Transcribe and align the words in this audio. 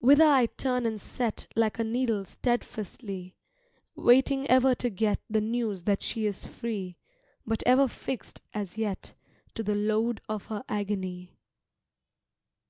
Whither 0.00 0.26
I 0.26 0.48
turn 0.58 0.84
and 0.84 1.00
set 1.00 1.46
Like 1.56 1.78
a 1.78 1.84
needle 1.84 2.26
steadfastly, 2.26 3.36
Waiting 3.96 4.46
ever 4.48 4.74
to 4.74 4.90
get 4.90 5.18
The 5.30 5.40
news 5.40 5.84
that 5.84 6.02
she 6.02 6.26
is 6.26 6.44
free; 6.44 6.98
But 7.46 7.62
ever 7.64 7.88
fixed, 7.88 8.42
as 8.52 8.76
yet, 8.76 9.14
To 9.54 9.62
the 9.62 9.74
lode 9.74 10.20
of 10.28 10.48
her 10.48 10.62
agony. 10.68 11.38